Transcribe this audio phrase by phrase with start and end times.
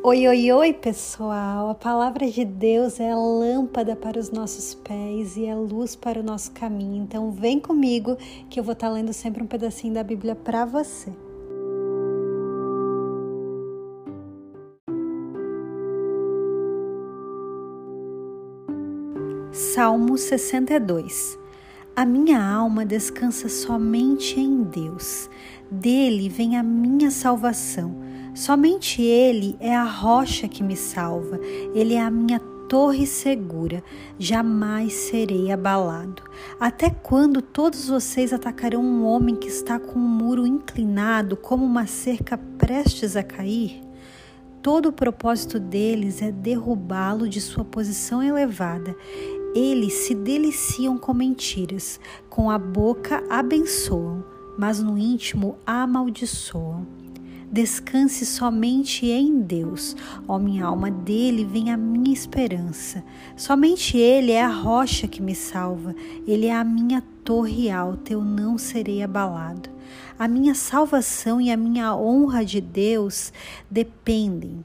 [0.00, 1.70] Oi, oi, oi, pessoal!
[1.70, 6.22] A palavra de Deus é lâmpada para os nossos pés e é luz para o
[6.22, 7.02] nosso caminho.
[7.02, 8.16] Então, vem comigo
[8.48, 11.12] que eu vou estar lendo sempre um pedacinho da Bíblia para você.
[19.50, 21.36] Salmo 62
[21.96, 25.28] A minha alma descansa somente em Deus,
[25.68, 28.07] dele vem a minha salvação.
[28.38, 31.40] Somente Ele é a rocha que me salva,
[31.74, 32.38] Ele é a minha
[32.68, 33.82] torre segura,
[34.16, 36.22] jamais serei abalado.
[36.60, 41.88] Até quando todos vocês atacarão um homem que está com um muro inclinado, como uma
[41.88, 43.82] cerca prestes a cair?
[44.62, 48.94] Todo o propósito deles é derrubá-lo de sua posição elevada.
[49.52, 51.98] Eles se deliciam com mentiras,
[52.30, 54.24] com a boca abençoam,
[54.56, 56.86] mas no íntimo amaldiçoam.
[57.50, 59.96] Descanse somente em Deus.
[60.26, 63.02] Ó minha alma, dele vem a minha esperança.
[63.36, 65.94] Somente Ele é a rocha que me salva.
[66.26, 69.70] Ele é a minha torre alta, eu não serei abalado.
[70.18, 73.32] A minha salvação e a minha honra de Deus
[73.70, 74.64] dependem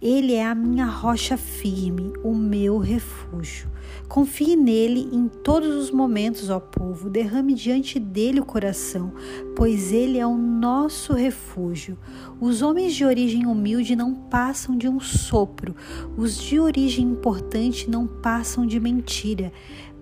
[0.00, 3.68] ele é a minha rocha firme, o meu refúgio.
[4.08, 7.10] Confie nele em todos os momentos, ó povo.
[7.10, 9.12] Derrame diante dele o coração,
[9.54, 11.98] pois ele é o nosso refúgio.
[12.40, 15.76] Os homens de origem humilde não passam de um sopro,
[16.16, 19.52] os de origem importante não passam de mentira.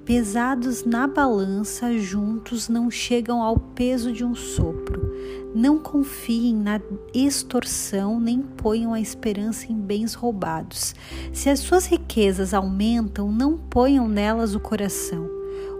[0.08, 5.12] Pesados na balança, juntos não chegam ao peso de um sopro.
[5.54, 6.80] Não confiem na
[7.12, 10.94] extorsão, nem ponham a esperança em bens roubados.
[11.30, 15.28] Se as suas riquezas aumentam, não ponham nelas o coração.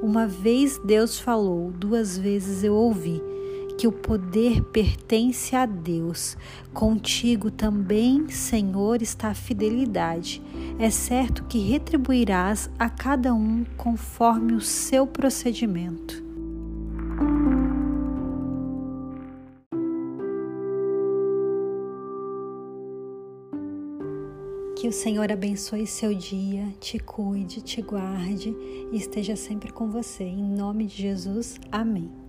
[0.03, 3.23] Uma vez Deus falou, duas vezes eu ouvi
[3.79, 6.37] que o poder pertence a Deus.
[6.75, 10.43] Contigo também, Senhor, está a fidelidade.
[10.81, 16.27] É certo que retribuirás a cada um conforme o seu procedimento.
[24.75, 28.57] Que o Senhor abençoe seu dia, te cuide, te guarde
[28.93, 30.25] e esteja sempre com você.
[30.25, 32.28] Em nome de Jesus, amém.